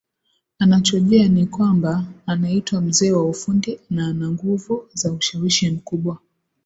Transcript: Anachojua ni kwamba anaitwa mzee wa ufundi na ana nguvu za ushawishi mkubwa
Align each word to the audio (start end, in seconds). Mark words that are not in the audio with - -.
Anachojua 0.59 1.27
ni 1.27 1.45
kwamba 1.45 2.03
anaitwa 2.25 2.81
mzee 2.81 3.11
wa 3.11 3.25
ufundi 3.29 3.79
na 3.89 4.07
ana 4.07 4.29
nguvu 4.31 4.87
za 4.93 5.11
ushawishi 5.11 5.69
mkubwa 5.71 6.17